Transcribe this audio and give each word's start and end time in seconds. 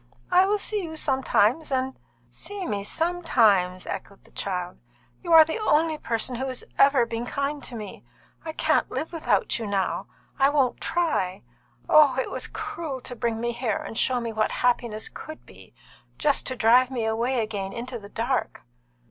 "I 0.31 0.47
will 0.47 0.57
see 0.57 0.81
you 0.81 0.95
sometimes, 0.95 1.71
and" 1.71 1.93
"See 2.47 2.65
me 2.65 2.83
sometimes!" 2.83 3.85
echoed 3.85 4.23
the 4.23 4.31
child. 4.31 4.79
"You 5.21 5.31
are 5.33 5.45
the 5.45 5.59
only 5.59 5.99
person 5.99 6.37
who 6.37 6.47
has 6.47 6.63
ever 6.79 7.05
been 7.05 7.27
kind 7.27 7.63
to 7.63 7.75
me. 7.75 8.03
I 8.43 8.51
can't 8.51 8.89
live 8.89 9.13
without 9.13 9.59
you 9.59 9.67
now. 9.67 10.07
I 10.39 10.49
won't 10.49 10.81
try. 10.81 11.43
Oh, 11.87 12.17
it 12.19 12.31
was 12.31 12.47
cruel 12.47 12.99
to 13.01 13.15
bring 13.15 13.39
me 13.39 13.51
here 13.51 13.77
and 13.77 13.95
show 13.95 14.19
me 14.19 14.33
what 14.33 14.51
happiness 14.51 15.07
could 15.07 15.45
be, 15.45 15.75
just 16.17 16.47
to 16.47 16.55
drive 16.55 16.89
me 16.89 17.05
away 17.05 17.39
again 17.39 17.71
into 17.71 17.99
the 17.99 18.09
dark!" 18.09 18.63